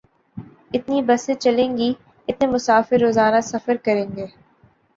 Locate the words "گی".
1.77-1.93